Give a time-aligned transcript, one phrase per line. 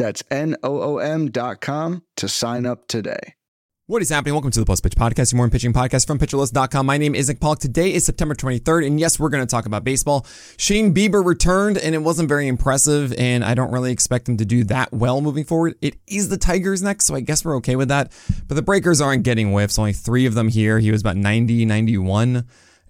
[0.00, 3.34] That's N O O M.com to sign up today.
[3.86, 4.32] What is happening?
[4.32, 6.86] Welcome to the Plus Pitch Podcast, your morning pitching podcast from PitcherList.com.
[6.86, 7.58] My name is Nick Pollack.
[7.58, 10.24] Today is September 23rd, and yes, we're going to talk about baseball.
[10.56, 14.46] Shane Bieber returned, and it wasn't very impressive, and I don't really expect him to
[14.46, 15.74] do that well moving forward.
[15.82, 18.10] It is the Tigers next, so I guess we're okay with that.
[18.48, 19.78] But the Breakers aren't getting whiffs.
[19.78, 20.78] Only three of them here.
[20.78, 22.46] He was about 90, 91,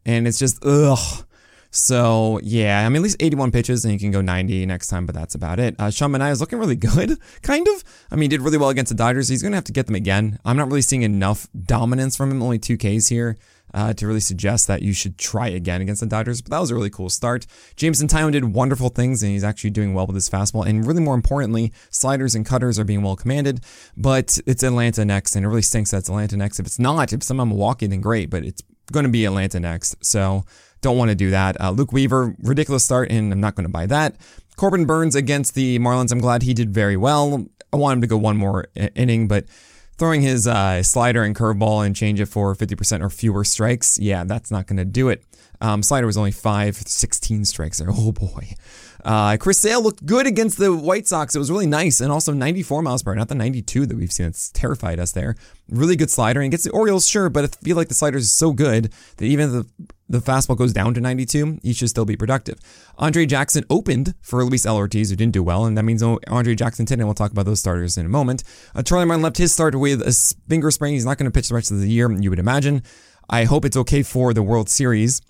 [0.06, 1.24] and it's just, ugh.
[1.70, 5.06] So yeah, I mean at least 81 pitches and you can go 90 next time,
[5.06, 5.77] but that's about it.
[5.79, 7.84] Uh, Sean Manaea is looking really good, kind of.
[8.10, 9.29] I mean, he did really well against the Dodgers.
[9.29, 10.38] He's to have to get them again.
[10.45, 12.43] I'm not really seeing enough dominance from him.
[12.43, 13.37] Only two Ks here.
[13.73, 16.43] Uh, to really suggest that you should try again against the Dodgers.
[16.43, 17.46] But that was a really cool start.
[17.76, 20.66] Jameson Taillon did wonderful things, and he's actually doing well with his fastball.
[20.66, 23.60] And really, more importantly, sliders and cutters are being well commanded.
[23.96, 26.59] But it's Atlanta next, and it really stinks that it's Atlanta next.
[26.59, 28.29] If it's not, if somehow Milwaukee, then great.
[28.29, 28.60] But it's
[28.91, 30.04] going to be Atlanta next.
[30.04, 30.45] So
[30.80, 31.60] don't want to do that.
[31.60, 34.16] Uh, Luke Weaver, ridiculous start, and I'm not going to buy that.
[34.56, 36.12] Corbin Burnes against the Marlins.
[36.12, 37.46] I'm glad he did very well.
[37.73, 39.46] I want him to go one more inning, but
[39.98, 44.24] throwing his uh, slider and curveball and change it for 50% or fewer strikes, yeah,
[44.24, 45.24] that's not going to do it.
[45.60, 47.88] Um, slider was only 5, 16 strikes there.
[47.96, 48.54] Oh boy.
[49.04, 51.34] Uh, Chris Sale looked good against the White Sox.
[51.34, 54.12] It was really nice, and also 94 miles per hour, not the 92 that we've
[54.12, 54.26] seen.
[54.26, 55.36] It's terrified us there.
[55.70, 58.32] Really good slider, and gets the Orioles, sure, but I feel like the slider is
[58.32, 59.66] so good that even the
[60.11, 62.59] the fastball goes down to 92, he should still be productive.
[62.99, 64.77] Andre Jackson opened for Luis L.
[64.77, 67.47] Ortiz, who didn't do well, and that means Andre Jackson did, and we'll talk about
[67.47, 68.43] those starters in a moment.
[68.75, 70.94] Uh, Charlie Morton left his start with a finger sprain.
[70.94, 72.83] He's not going to pitch the rest of the year, you would imagine.
[73.28, 75.22] I hope it's okay for the World Series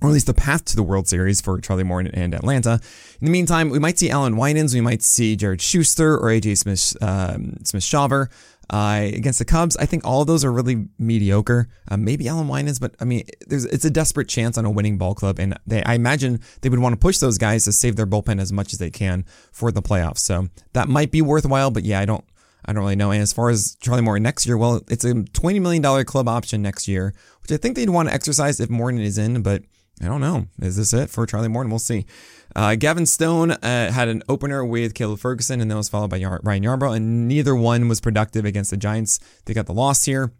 [0.00, 2.80] or at least the path to the World Series for Charlie Morton and Atlanta.
[3.20, 6.58] In the meantime, we might see Allan Winans, we might see Jared Schuster or AJ
[6.58, 8.28] Smith um, Smith Shawver.
[8.70, 11.68] Uh, against the Cubs, I think all of those are really mediocre.
[11.90, 15.14] Uh, maybe Allan is, but I mean, it's a desperate chance on a winning ball
[15.14, 18.06] club, and they, I imagine they would want to push those guys to save their
[18.06, 20.18] bullpen as much as they can for the playoffs.
[20.18, 22.24] So that might be worthwhile, but yeah, I don't.
[22.64, 23.12] I don't really know.
[23.12, 26.60] And as far as Charlie Morton next year, well, it's a $20 million club option
[26.60, 29.62] next year, which I think they'd want to exercise if Morton is in, but
[30.02, 30.46] I don't know.
[30.60, 31.70] Is this it for Charlie Morton?
[31.70, 32.06] We'll see.
[32.54, 36.16] Uh, Gavin Stone uh, had an opener with Caleb Ferguson, and then was followed by
[36.16, 39.18] Yar- Ryan Yarbrough, and neither one was productive against the Giants.
[39.44, 40.32] They got the loss here.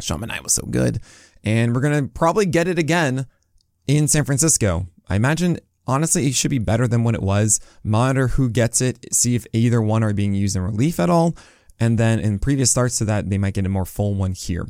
[0.00, 1.00] Sean Manaea was so good,
[1.42, 3.26] and we're gonna probably get it again
[3.86, 4.86] in San Francisco.
[5.08, 7.60] I imagine honestly it should be better than what it was.
[7.82, 11.36] Monitor who gets it, see if either one are being used in relief at all,
[11.78, 14.66] and then in previous starts to that they might get a more full one here.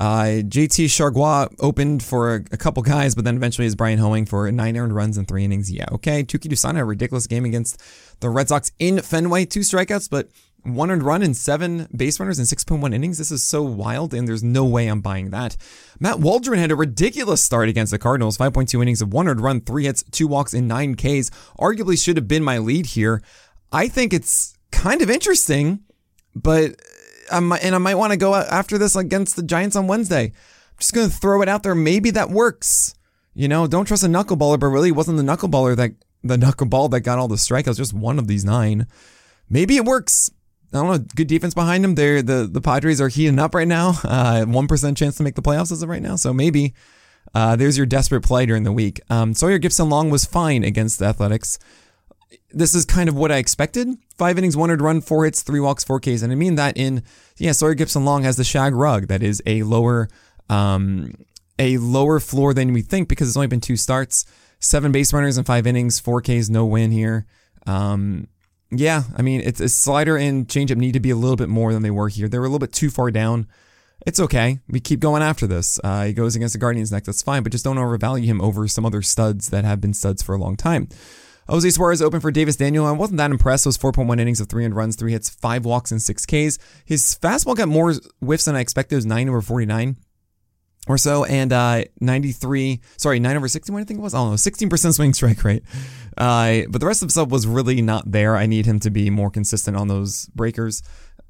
[0.00, 4.24] Uh, JT Chargois opened for a, a, couple guys, but then eventually is Bryan Hoeing
[4.24, 5.70] for nine earned runs in three innings.
[5.70, 6.24] Yeah, okay.
[6.24, 7.78] Touki Toussaint had a ridiculous game against
[8.20, 9.44] the Red Sox in Fenway.
[9.44, 10.30] Two strikeouts, but
[10.62, 13.18] one earned run and seven base runners in 6.1 innings.
[13.18, 15.58] This is so wild, and there's no way I'm buying that.
[15.98, 18.38] Matt Waldron had a ridiculous start against the Cardinals.
[18.38, 21.30] 5.2 innings of one earned run, three hits, two walks, and nine Ks.
[21.58, 23.22] Arguably should have been my lead here.
[23.70, 25.80] I think it's kind of interesting,
[26.34, 26.80] but
[27.30, 30.26] I might, and I might want to go after this against the Giants on Wednesday.
[30.26, 31.74] I'm just going to throw it out there.
[31.74, 32.94] Maybe that works.
[33.34, 35.92] You know, don't trust a knuckleballer, but really it wasn't the knuckleballer that
[36.22, 38.86] the knuckleball that got all the strikeouts, just one of these nine.
[39.48, 40.30] Maybe it works.
[40.72, 41.04] I don't know.
[41.16, 41.94] Good defense behind him.
[41.94, 43.94] They're the the Padres are heating up right now.
[44.04, 46.16] Uh, one chance to make the playoffs as of right now.
[46.16, 46.74] So maybe
[47.34, 49.00] uh, there's your desperate play during the week.
[49.08, 51.58] Um, Sawyer Gibson-Lang was fine against the Athletics
[52.52, 53.88] this is kind of what I expected.
[54.16, 56.22] Five innings, one earned run, four hits, three walks, four Ks.
[56.22, 57.02] And I mean that in,
[57.36, 59.08] yeah, Sawyer Gibson-Lang has the shag rug.
[59.08, 60.08] That is a lower,
[60.48, 61.12] um,
[61.58, 64.24] a lower floor than we think because it's only been two starts,
[64.58, 67.26] seven base runners in five innings, four Ks, no win here.
[67.66, 68.28] Um,
[68.70, 71.72] yeah, I mean, it's a slider and changeup need to be a little bit more
[71.72, 72.28] than they were here.
[72.28, 73.46] They were a little bit too far down.
[74.06, 74.60] It's okay.
[74.68, 75.78] We keep going after this.
[75.82, 77.06] Uh, he goes against the Guardians next.
[77.06, 80.22] That's fine, but just don't overvalue him over some other studs that have been studs
[80.22, 80.88] for a long time.
[81.50, 82.86] Jose Suarez opened for Davis Daniel.
[82.86, 83.64] I wasn't that impressed.
[83.64, 86.58] Those 4.1 innings of three runs, three hits, five walks, and six Ks.
[86.84, 88.94] His fastball got more whiffs than I expected.
[88.94, 89.96] It was nine over 49
[90.86, 94.14] or so, and uh, 93, sorry, 9 over 61, I think it was.
[94.14, 95.62] I don't know, 16% swing strike rate.
[96.16, 98.36] Uh, but the rest of the stuff was really not there.
[98.36, 100.82] I need him to be more consistent on those breakers.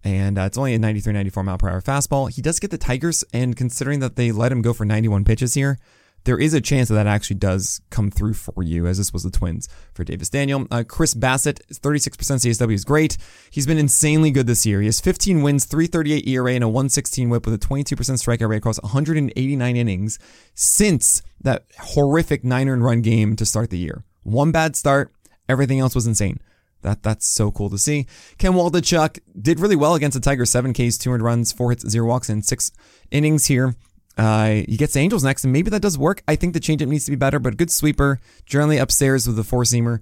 [0.05, 2.33] And uh, it's only a 93, 94 mile per hour fastball.
[2.33, 5.55] He does get the Tigers, and considering that they let him go for 91 pitches
[5.55, 5.79] here,
[6.25, 9.23] there is a chance that that actually does come through for you, as this was
[9.23, 10.67] the Twins for Davis Daniel.
[10.71, 13.17] Uh, Chris Bassitt, 36% CSW is great.
[13.51, 14.81] He's been insanely good this year.
[14.81, 18.59] He has 15 wins, 338 ERA, and a 116 whip with a 22% strikeout rate
[18.59, 20.19] across 189 innings
[20.55, 24.05] since that horrific nine earned run game to start the year.
[24.23, 25.13] One bad start,
[25.49, 26.41] everything else was insane.
[26.83, 28.07] That that's so cool to see.
[28.39, 30.51] Ken Waldichuk did really well against the Tigers.
[30.51, 32.73] Seven Ks, 200 runs, four hits, zero walks in six
[33.11, 33.75] innings here.
[34.21, 36.23] Uh, he gets the Angels next, and maybe that does work.
[36.29, 38.21] I think the changeup needs to be better, but a good sweeper.
[38.45, 40.01] Generally upstairs with the four seamer.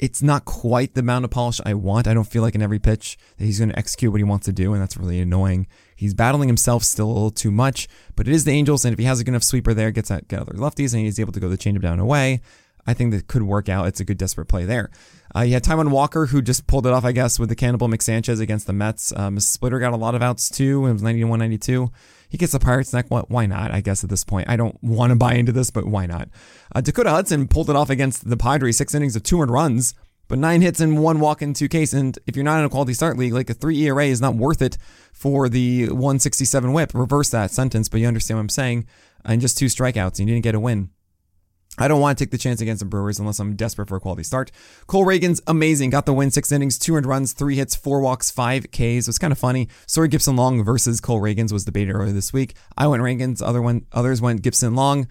[0.00, 2.08] It's not quite the amount of polish I want.
[2.08, 4.46] I don't feel like in every pitch that he's going to execute what he wants
[4.46, 5.68] to do, and that's really annoying.
[5.94, 7.86] He's battling himself still a little too much,
[8.16, 10.10] but it is the Angels, and if he has a good enough sweeper there, gets
[10.10, 12.40] at get other lefties, and he's able to go the changeup down away,
[12.86, 13.86] I think that could work out.
[13.86, 14.90] It's a good desperate play there.
[15.34, 17.88] Uh, you had Taijuan Walker, who just pulled it off, I guess, with the Cannibal
[17.88, 19.12] McSanchez against the Mets.
[19.16, 20.86] Um, Splitter got a lot of outs too.
[20.86, 21.90] It was 91 92
[22.32, 23.10] he gets the Pirates neck.
[23.10, 23.30] What?
[23.30, 23.72] Why not?
[23.72, 26.30] I guess at this point, I don't want to buy into this, but why not?
[26.74, 29.94] Uh, Dakota Hudson pulled it off against the Padres, six innings of 200 runs,
[30.28, 31.92] but nine hits and one walk in two Ks.
[31.92, 34.34] And if you're not in a quality start league, like a three ERA is not
[34.34, 34.78] worth it
[35.12, 36.94] for the 167 WHIP.
[36.94, 38.86] Reverse that sentence, but you understand what I'm saying.
[39.26, 40.88] And just two strikeouts, and you didn't get a win.
[41.78, 44.00] I don't want to take the chance against the Brewers unless I'm desperate for a
[44.00, 44.50] quality start.
[44.86, 45.88] Cole Ragans amazing.
[45.88, 48.78] Got the win, six innings, two 200 runs, three hits, four walks, five Ks.
[48.80, 49.68] It was kind of funny.
[49.86, 52.54] Sorry, Gibson-Lang versus Cole Ragans was debated earlier this week.
[52.76, 55.08] I went Ragans, other one, others went Gibson-Lang.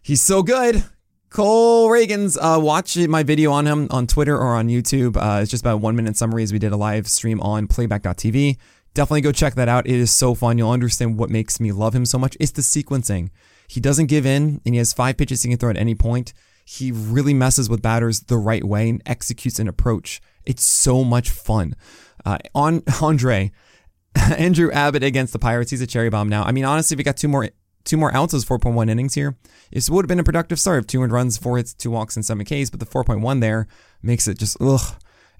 [0.00, 0.84] He's so good.
[1.28, 5.16] Cole Ragans, uh, watch my video on him on Twitter or on YouTube.
[5.16, 6.50] Uh, it's just about one minute summaries.
[6.50, 8.56] We did a live stream on playback.tv.
[8.94, 9.86] Definitely go check that out.
[9.86, 10.58] It is so fun.
[10.58, 12.36] You'll understand what makes me love him so much.
[12.40, 13.30] It's the sequencing.
[13.70, 16.32] He doesn't give in and he has five pitches he can throw at any point.
[16.64, 20.20] He really messes with batters the right way and executes an approach.
[20.44, 21.76] It's so much fun.
[22.24, 23.52] Uh, on Andre,
[24.16, 25.70] Andrew Abbott against the Pirates.
[25.70, 26.42] He's a cherry bomb now.
[26.42, 27.48] I mean, honestly, if we got two more
[27.84, 29.36] two more ounces, 4.1 innings here,
[29.70, 30.88] this would have been a productive start.
[30.88, 32.70] 200 runs, four hits, two walks, and seven Ks.
[32.70, 33.68] But the 4.1 there
[34.02, 34.96] makes it just ugh.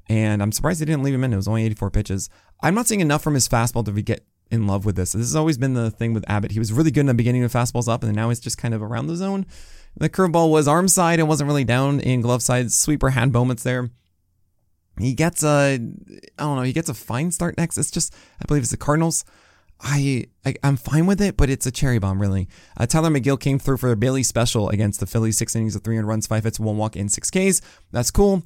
[0.09, 1.33] And I'm surprised they didn't leave him in.
[1.33, 2.31] It was only 84 pitches.
[2.63, 5.13] I'm not seeing enough from his fastball to get in love with this.
[5.13, 6.53] This has always been the thing with Abbott.
[6.53, 8.75] He was really good in the beginning of fastballs up, and now he's just kind
[8.75, 9.47] of around the zone.
[9.97, 12.71] The curveball was arm side and wasn't really down in glove side.
[12.73, 13.91] Sweeper had moments there.
[14.99, 17.79] He gets a, I don't know, he gets a fine start next.
[17.79, 19.25] It's just, I believe it's the Cardinals.
[19.83, 22.49] I, I am fine with it, but it's a cherry bomb, really.
[22.77, 25.83] Uh, Tylor Megill came through for a Bailey special against the Phillies, six innings of
[25.83, 27.63] 300 runs, five hits, one walk, and six Ks.
[27.91, 28.43] That's cool.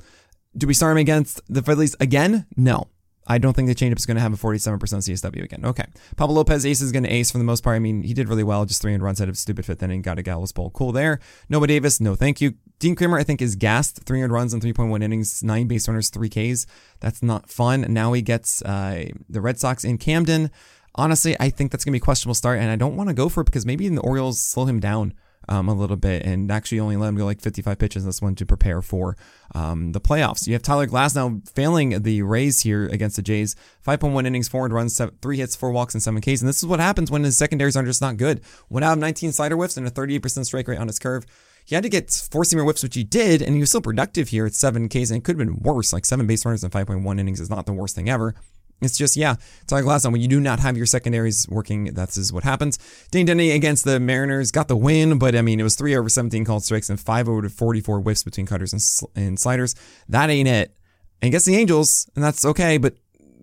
[0.56, 2.46] Do we start him against the Phillies again?
[2.56, 2.86] No.
[3.26, 5.64] I don't think the changeup is going to have a 47% CSW again.
[5.64, 5.86] Okay.
[6.16, 7.76] Pablo Lopez ace is going to ace for the most part.
[7.76, 10.18] I mean, he did really well, just 300 runs out of stupid fifth inning, got
[10.18, 10.70] a Gallows Pole.
[10.70, 11.20] Cool there.
[11.48, 12.54] Noah Davis, no thank you.
[12.78, 14.02] Dean Kremer, I think, is gassed.
[14.04, 16.66] 300 runs in 3.1 innings, nine base runners, three Ks.
[17.00, 17.86] That's not fun.
[17.88, 20.50] Now he gets uh, the Red Sox in Camden.
[20.96, 23.14] Honestly, I think that's going to be a questionable start, and I don't want to
[23.14, 25.14] go for it because maybe the Orioles slow him down
[25.48, 28.34] um, a little bit and actually only let him go like 55 pitches this one
[28.36, 29.16] to prepare for
[29.54, 30.46] um, the playoffs.
[30.46, 33.56] You have Tyler Glasnow failing the Rays here against the Jays.
[33.86, 36.40] 5.1 innings, 400 runs, seven, three hits, four walks, and seven Ks.
[36.40, 38.40] And this is what happens when his secondaries are just not good.
[38.68, 41.26] One out of 19 slider whiffs and a 38% strike rate on his curve.
[41.66, 44.28] He had to get four seamer whiffs, which he did, and he was still productive
[44.28, 45.92] here at seven Ks, and it could have been worse.
[45.92, 48.34] Like seven base runners and 5.1 innings is not the worst thing ever.
[48.80, 51.94] It's just, yeah, it's like last time when you do not have your secondaries working,
[51.94, 52.78] that's is what happens.
[53.10, 56.08] Dane Denny against the Mariners got the win, but I mean, it was three over
[56.08, 59.74] 17 called strikes and five over 44 whiffs between cutters and, sl- and sliders.
[60.08, 60.76] That ain't it.
[61.22, 62.96] And against the Angels, and that's okay, but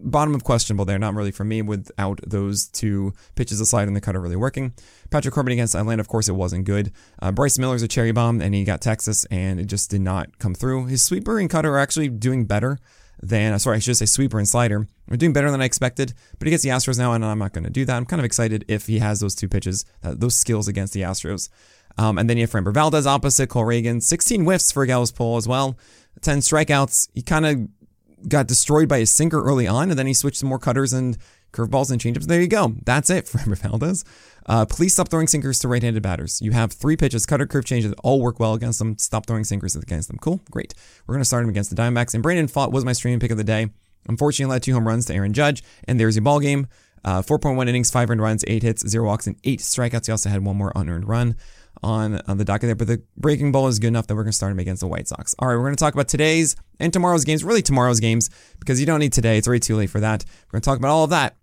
[0.03, 0.99] bottom of questionable there.
[0.99, 4.73] Not really for me without those two pitches, the and the cutter really working.
[5.09, 6.91] Patrick Corbin against Atlanta, of course, it wasn't good.
[7.21, 10.39] Uh, Bryce Miller's a cherry bomb, and he got Texas, and it just did not
[10.39, 10.85] come through.
[10.85, 12.79] His sweeper and cutter are actually doing better
[13.21, 14.87] than, uh, sorry, I should say sweeper and slider.
[15.07, 17.53] We're doing better than I expected, but he gets the Astros now, and I'm not
[17.53, 17.95] going to do that.
[17.95, 21.01] I'm kind of excited if he has those two pitches, uh, those skills against the
[21.01, 21.49] Astros.
[21.97, 25.37] Um, and then you have Framber Valdez opposite, Cole Reagan, 16 whiffs for Gallows Pole
[25.37, 25.77] as well,
[26.21, 27.09] 10 strikeouts.
[27.13, 30.45] He kind of got destroyed by his sinker early on, and then he switched to
[30.45, 31.17] more cutters and
[31.51, 32.25] curveballs and changeups.
[32.25, 32.75] There you go.
[32.85, 34.03] That's it for Framber Valdez.
[34.45, 36.41] Uh, please stop throwing sinkers to right-handed batters.
[36.41, 38.97] You have three pitches, cutter, curve, changes, all work well against them.
[38.97, 40.17] Stop throwing sinkers against them.
[40.19, 40.73] Cool, great.
[41.05, 42.13] We're gonna start him against the Diamondbacks.
[42.13, 43.69] And Brandon Pfaadt was my streaming pick of the day.
[44.07, 46.67] Unfortunately, led two home runs to Aaron Judge, and there's your ball game.
[47.03, 50.05] Uh, 4.1 innings, five earned runs, eight hits, zero walks, and eight strikeouts.
[50.05, 51.35] He also had one more unearned run
[51.83, 54.31] on, on the docket there, but the breaking ball is good enough that we're going
[54.31, 55.33] to start him against the White Sox.
[55.39, 58.29] All right, we're going to talk about today's and tomorrow's games, really tomorrow's games,
[58.59, 59.37] because you don't need today.
[59.37, 60.25] It's already too late for that.
[60.47, 61.37] We're going to talk about all of that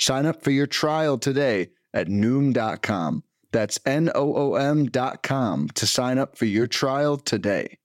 [0.00, 3.22] Sign up for your trial today at Noom.com.
[3.52, 7.76] That's N O O M.com to sign up for your trial today.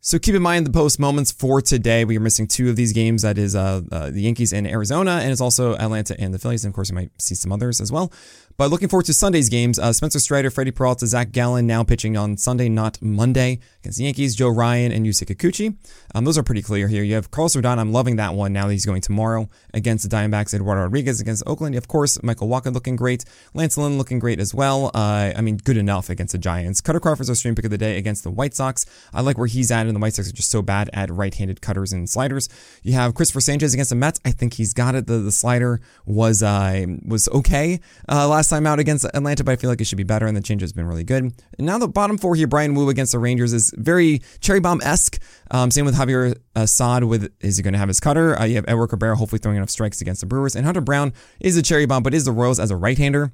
[0.00, 2.04] So keep in mind the post moments for today.
[2.04, 3.22] We are missing two of these games.
[3.22, 6.64] That is uh, uh, the Yankees and Arizona, and it's also Atlanta and the Phillies.
[6.64, 8.12] And of course, you might see some others as well.
[8.58, 9.78] But looking forward to Sunday's games.
[9.78, 14.04] Uh, Spencer Strider, Freddie Peralta, Zach Gallen now pitching on Sunday, not Monday, against the
[14.04, 14.34] Yankees.
[14.34, 15.76] Joe Ryan and Yusei Kikuchi.
[16.14, 17.02] Um, those are pretty clear here.
[17.02, 17.76] You have Carlos Rodon.
[17.78, 20.54] I'm loving that one now that he's going tomorrow against the Diamondbacks.
[20.54, 21.74] Eduardo Rodriguez against Oakland.
[21.74, 23.26] Of course, Michael Walker looking great.
[23.52, 24.90] Lance Lynn looking great as well.
[24.94, 26.80] Uh, I mean, good enough against the Giants.
[26.80, 28.86] Kutter Crawford's our stream pick of the day against the White Sox.
[29.12, 31.60] I like where he's at, and the White Sox are just so bad at right-handed
[31.60, 32.48] cutters and sliders.
[32.82, 34.18] You have Cristopher Sanchez against the Mets.
[34.24, 35.06] I think he's got it.
[35.06, 39.42] The, the slider was uh, was okay uh, last time out against Atlanta.
[39.42, 41.24] But I feel like it should be better, and the change has been really good.
[41.58, 44.80] And now the bottom four here, Bryan Woo against the Rangers is very cherry bomb
[44.82, 45.20] esque.
[45.50, 47.04] Um, same with Javier Assad.
[47.04, 48.38] With is he going to have his cutter?
[48.38, 51.12] Uh, you have Edward Cabrera hopefully throwing enough strikes against the Brewers, and Hunter Brown
[51.40, 53.32] is a cherry bomb, but is the Royals as a right hander.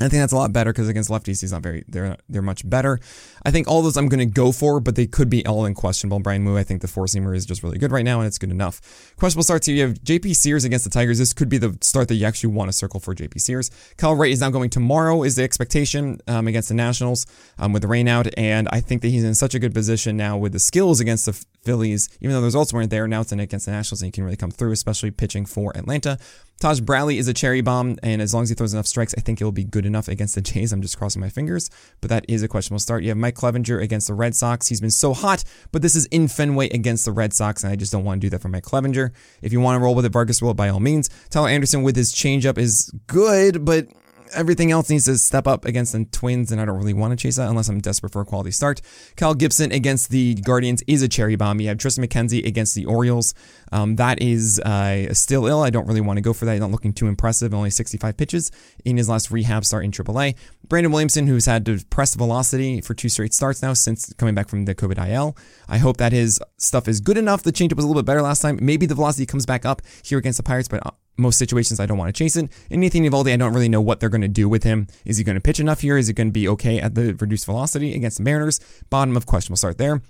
[0.00, 1.84] I think that's a lot better because against lefties, he's not very.
[1.86, 2.98] They're they're much better.
[3.44, 5.74] I think all those I'm going to go for, but they could be all in
[5.74, 6.20] questionable.
[6.20, 8.38] Bryan Woo, I think the four seamer is just really good right now, and it's
[8.38, 8.80] good enough.
[9.18, 9.76] Questionable starts here.
[9.76, 11.18] You have JP Sears against the Tigers.
[11.18, 13.70] This could be the start that you actually want to circle for JP Sears.
[13.98, 15.22] Kyle Wright is now going tomorrow.
[15.22, 17.26] Is the expectation um, against the Nationals
[17.58, 20.16] um, with the rain out, and I think that he's in such a good position
[20.16, 23.06] now with the skills against the Phillies, even though the results weren't there.
[23.06, 25.76] Now it's in against the Nationals, and he can really come through, especially pitching for
[25.76, 26.18] Atlanta.
[26.58, 29.22] Taj Bradley is a cherry bomb, and as long as he throws enough strikes, I
[29.22, 30.72] think it will be good enough against the Jays.
[30.72, 33.02] I'm just crossing my fingers, but that is a questionable start.
[33.02, 34.68] You have Mike Clevinger against the Red Sox.
[34.68, 37.76] He's been so hot, but this is in Fenway against the Red Sox, and I
[37.76, 39.12] just don't want to do that for Mike Clevinger.
[39.40, 41.08] If you want to roll with it, Vargas it by all means.
[41.30, 43.88] Tyler Anderson with his changeup is good, but
[44.32, 47.16] everything else needs to step up against the Twins, and I don't really want to
[47.16, 48.80] chase that unless I'm desperate for a quality start.
[49.16, 51.60] Kyle Gibson against the Guardians is a cherry bomb.
[51.60, 53.34] You have Triston McKenzie against the Orioles.
[53.72, 55.62] Um, that is uh, still ill.
[55.62, 56.52] I don't really want to go for that.
[56.52, 57.54] He's not looking too impressive.
[57.54, 58.50] Only 65 pitches
[58.84, 60.34] in his last rehab start in AAA.
[60.68, 64.64] Brandon Williamson, who's had depressed velocity for two straight starts now since coming back from
[64.64, 65.36] the COVID IL.
[65.68, 67.42] I hope that his stuff is good enough.
[67.42, 68.58] The changeup was a little bit better last time.
[68.60, 70.82] Maybe the velocity comes back up here against the Pirates, but
[71.20, 72.50] most situations I don't want to chase it.
[72.70, 74.86] And Nathan Eovaldi, I don't really know what they're going to do with him.
[75.04, 75.96] Is he going to pitch enough here?
[75.96, 78.60] Is it going to be okay at the reduced velocity against the Mariners?
[78.90, 79.52] Bottom of question.
[79.52, 80.02] We'll start there.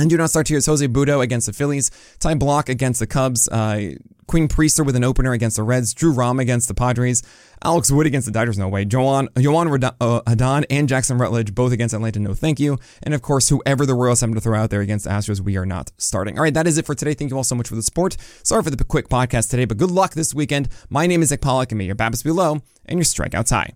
[0.00, 0.56] And do not start here.
[0.56, 1.90] It's Jose Butto against the Phillies.
[2.20, 3.48] Ty Blach against the Cubs.
[3.48, 5.92] Uh, Quinn Priester with an opener against the Reds.
[5.92, 7.22] Drew Rom against the Padres.
[7.62, 8.86] Alex Wood against the Dodgers, no way.
[8.86, 12.78] Joan, Joan uh, Adon and Jackson Rutledge, both against Atlanta, no thank you.
[13.02, 15.58] And of course, whoever the Royals happen to throw out there against the Astros, we
[15.58, 16.38] are not starting.
[16.38, 17.12] All right, that is it for today.
[17.12, 18.16] Thank you all so much for the support.
[18.42, 20.70] Sorry for the quick podcast today, but good luck this weekend.
[20.88, 23.74] My name is Nick Pollack, and may your BABIPs be low and your strikeouts high.